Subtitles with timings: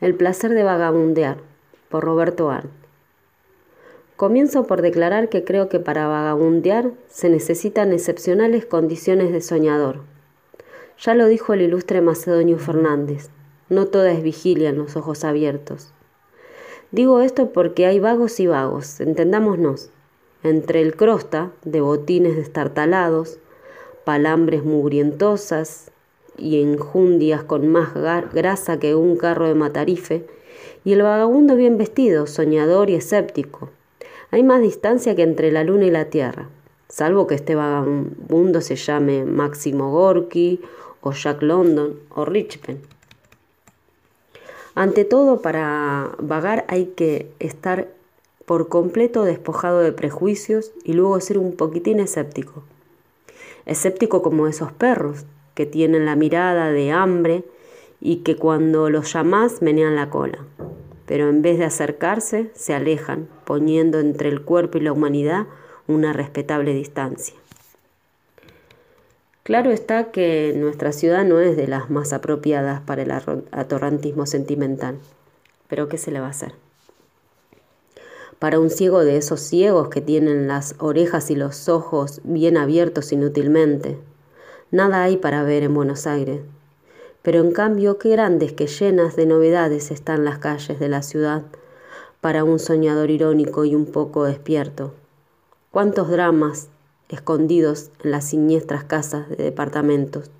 [0.00, 1.36] El placer de vagabundear,
[1.88, 2.72] por Roberto Arndt.
[4.16, 10.00] Comienzo por declarar que creo que para vagabundear se necesitan excepcionales condiciones de soñador.
[10.98, 13.30] Ya lo dijo el ilustre Macedonio Fernández,
[13.68, 15.92] no toda es vigilia en los ojos abiertos.
[16.90, 19.90] Digo esto porque hay vagos y vagos, entendámonos,
[20.42, 23.38] entre el crosta de botines destartalados,
[24.04, 25.92] palambres mugrientosas,
[26.36, 30.26] y enjundias con más grasa que un carro de matarife,
[30.84, 33.70] y el vagabundo bien vestido, soñador y escéptico.
[34.30, 36.48] Hay más distancia que entre la luna y la tierra,
[36.88, 40.60] salvo que este vagabundo se llame Máximo Gorky,
[41.00, 42.80] o Jack London, o Richpen.
[44.74, 47.88] Ante todo, para vagar hay que estar
[48.46, 52.62] por completo despojado de prejuicios y luego ser un poquitín escéptico.
[53.66, 57.44] Escéptico como esos perros, que tienen la mirada de hambre
[58.00, 60.38] y que cuando los llamas menean la cola.
[61.06, 65.46] Pero en vez de acercarse, se alejan, poniendo entre el cuerpo y la humanidad
[65.86, 67.34] una respetable distancia.
[69.42, 74.96] Claro está que nuestra ciudad no es de las más apropiadas para el atorrantismo sentimental,
[75.68, 76.54] pero ¿qué se le va a hacer?
[78.38, 83.12] Para un ciego de esos ciegos que tienen las orejas y los ojos bien abiertos
[83.12, 83.98] inútilmente,
[84.74, 86.40] Nada hay para ver en Buenos Aires.
[87.22, 91.42] Pero en cambio, qué grandes que llenas de novedades están las calles de la ciudad
[92.20, 94.92] para un soñador irónico y un poco despierto.
[95.70, 96.70] Cuántos dramas
[97.08, 100.32] escondidos en las siniestras casas de departamentos.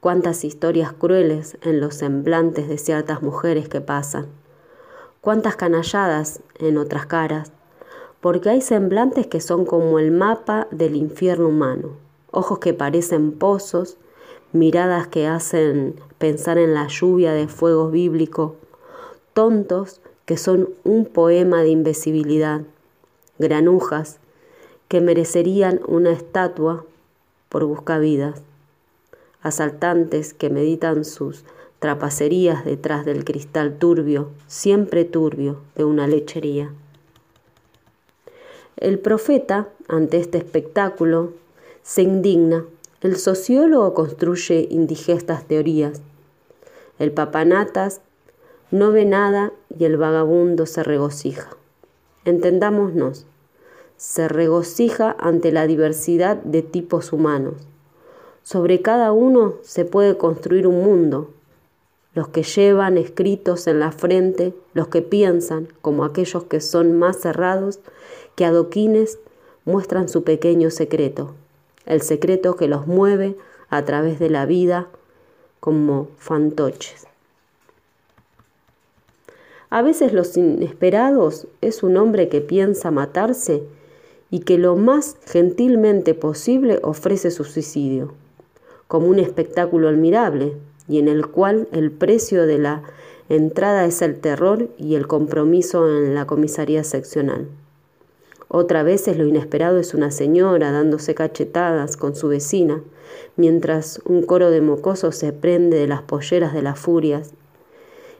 [0.00, 4.26] Cuántas historias crueles en los semblantes de ciertas mujeres que pasan.
[5.20, 7.52] Cuántas canalladas en otras caras,
[8.20, 12.05] porque hay semblantes que son como el mapa del infierno humano
[12.36, 13.96] ojos que parecen pozos,
[14.52, 18.56] miradas que hacen pensar en la lluvia de fuego bíblico,
[19.32, 22.60] tontos que son un poema de invisibilidad,
[23.38, 24.18] granujas
[24.88, 26.84] que merecerían una estatua
[27.48, 28.42] por buscavidas,
[29.40, 31.44] asaltantes que meditan sus
[31.78, 36.70] trapacerías detrás del cristal turbio, siempre turbio, de una lechería.
[38.76, 41.32] El profeta, ante este espectáculo,
[41.86, 42.64] se indigna.
[43.00, 46.02] El sociólogo construye indigestas teorías.
[46.98, 48.00] El papanatas
[48.72, 51.48] no ve nada y el vagabundo se regocija.
[52.24, 53.24] Entendámonos,
[53.96, 57.54] se regocija ante la diversidad de tipos humanos.
[58.42, 61.30] Sobre cada uno se puede construir un mundo.
[62.14, 67.20] Los que llevan escritos en la frente, los que piensan, como aquellos que son más
[67.20, 67.78] cerrados,
[68.34, 69.20] que adoquines
[69.64, 71.34] muestran su pequeño secreto
[71.86, 73.36] el secreto que los mueve
[73.70, 74.88] a través de la vida
[75.60, 77.06] como fantoches.
[79.70, 83.62] A veces los inesperados es un hombre que piensa matarse
[84.30, 88.14] y que lo más gentilmente posible ofrece su suicidio,
[88.86, 90.54] como un espectáculo admirable
[90.88, 92.82] y en el cual el precio de la
[93.28, 97.48] entrada es el terror y el compromiso en la comisaría seccional.
[98.48, 102.82] Otra vez es lo inesperado es una señora dándose cachetadas con su vecina,
[103.36, 107.32] mientras un coro de mocosos se prende de las polleras de las furias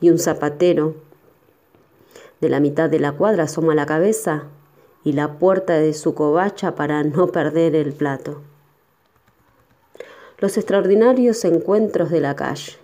[0.00, 0.94] y un zapatero
[2.40, 4.44] de la mitad de la cuadra asoma la cabeza
[5.04, 8.42] y la puerta de su covacha para no perder el plato.
[10.38, 12.74] Los extraordinarios encuentros de la calle,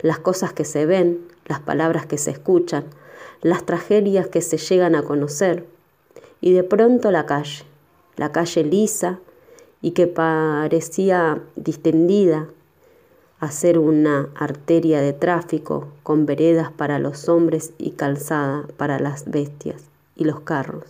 [0.00, 2.84] las cosas que se ven, las palabras que se escuchan,
[3.42, 5.66] las tragedias que se llegan a conocer,
[6.40, 7.64] y de pronto la calle,
[8.16, 9.18] la calle lisa
[9.80, 12.48] y que parecía distendida
[13.38, 19.30] a ser una arteria de tráfico con veredas para los hombres y calzada para las
[19.30, 19.84] bestias
[20.16, 20.84] y los carros.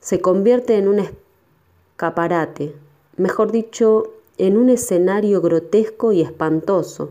[0.00, 2.74] Se convierte en un escaparate,
[3.16, 7.10] mejor dicho, en un escenario grotesco y espantoso,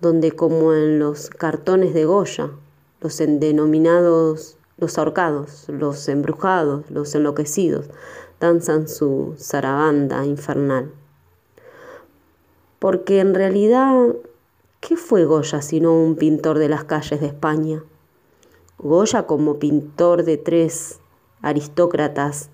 [0.00, 2.50] donde como en los cartones de Goya,
[3.00, 7.88] los denominados los ahorcados, los embrujados, los enloquecidos,
[8.40, 10.92] danzan su zarabanda infernal.
[12.78, 14.14] Porque en realidad,
[14.80, 17.82] ¿qué fue Goya sino un pintor de las calles de España?
[18.78, 21.00] Goya como pintor de tres
[21.40, 22.50] aristócratas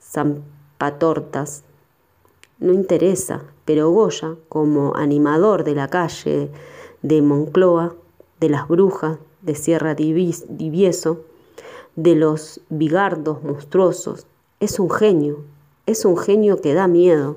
[0.00, 1.64] zampatortas
[2.58, 6.50] no interesa, pero Goya como animador de la calle
[7.02, 7.96] de Moncloa,
[8.40, 11.24] de las brujas, de Sierra Divieso,
[11.96, 14.26] de los bigardos monstruosos.
[14.60, 15.44] Es un genio,
[15.86, 17.36] es un genio que da miedo.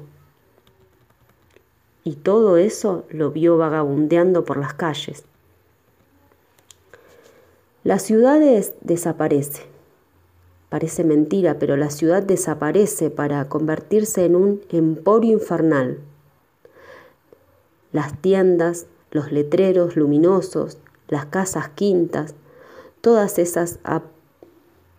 [2.03, 5.23] Y todo eso lo vio vagabundeando por las calles.
[7.83, 8.39] La ciudad
[8.81, 9.63] desaparece.
[10.69, 15.99] Parece mentira, pero la ciudad desaparece para convertirse en un emporio infernal.
[17.91, 20.77] Las tiendas, los letreros luminosos,
[21.07, 22.35] las casas quintas,
[23.01, 23.79] todas esas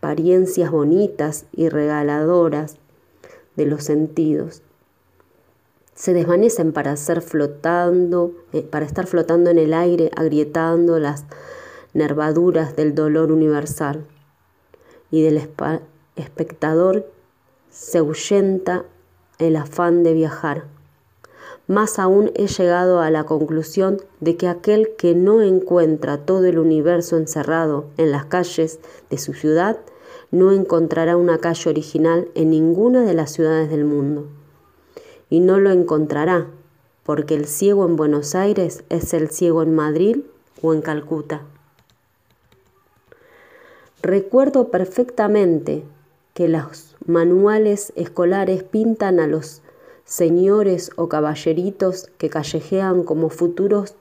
[0.00, 2.78] apariencias bonitas y regaladoras
[3.56, 4.62] de los sentidos
[6.00, 11.26] se desvanecen para ser flotando, eh, para estar flotando en el aire, agrietando las
[11.92, 14.06] nervaduras del dolor universal.
[15.10, 15.46] Y del
[16.16, 17.12] espectador
[17.68, 18.86] se ahuyenta
[19.38, 20.64] el afán de viajar.
[21.70, 26.58] Más aún he llegado a la conclusión de que aquel que no encuentra todo el
[26.58, 29.78] universo encerrado en las calles de su ciudad,
[30.32, 34.26] no encontrará una calle original en ninguna de las ciudades del mundo
[35.28, 36.48] y no lo encontrará,
[37.04, 40.16] porque el ciego en Buenos Aires es el ciego en Madrid
[40.62, 41.42] o en Calcuta.
[44.02, 45.84] Recuerdo perfectamente
[46.34, 49.62] que los manuales escolares pintan a los
[50.10, 53.94] señores o caballeritos que callejean como futuros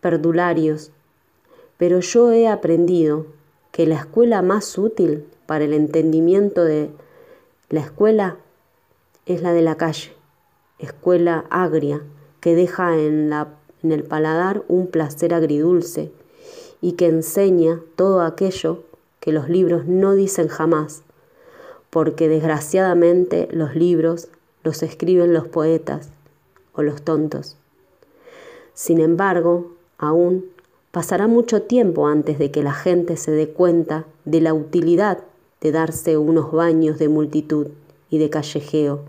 [0.00, 0.90] perdularios,
[1.76, 3.26] pero yo he aprendido
[3.70, 6.90] que la escuela más útil para el entendimiento de
[7.70, 8.36] la escuela
[9.26, 10.18] es la de la calle
[10.80, 12.02] escuela agria
[12.40, 13.48] que deja en, la,
[13.82, 16.10] en el paladar un placer agridulce
[16.80, 18.84] y que enseña todo aquello
[19.20, 21.02] que los libros no dicen jamás,
[21.90, 24.28] porque desgraciadamente los libros
[24.62, 26.10] los escriben los poetas
[26.74, 27.56] o los tontos.
[28.74, 30.46] Sin embargo, aún
[30.90, 35.18] pasará mucho tiempo antes de que la gente se dé cuenta de la utilidad
[35.60, 37.68] de darse unos baños de multitud
[38.10, 39.04] y de callejeo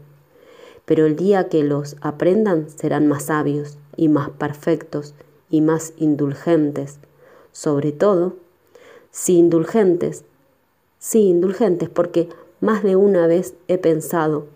[0.89, 5.13] pero el día que los aprendan serán más sabios y más perfectos
[5.47, 6.97] y más indulgentes.
[7.51, 8.37] Sobre todo,
[9.11, 10.23] sí indulgentes,
[10.97, 12.27] sí indulgentes, porque
[12.59, 14.47] más de una vez he pensado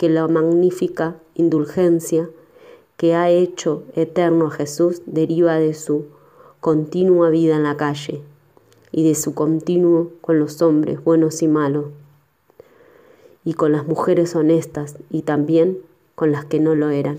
[0.00, 2.30] que la magnífica indulgencia
[2.96, 6.06] que ha hecho eterno a Jesús deriva de su
[6.60, 8.22] continua vida en la calle
[8.92, 11.88] y de su continuo con los hombres buenos y malos
[13.44, 15.76] y con las mujeres honestas y también
[16.14, 17.18] con las que no lo eran.